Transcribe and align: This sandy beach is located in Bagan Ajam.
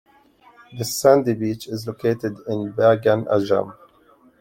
This 0.75 0.95
sandy 0.95 1.35
beach 1.35 1.67
is 1.67 1.85
located 1.85 2.39
in 2.47 2.73
Bagan 2.73 3.27
Ajam. 3.27 3.75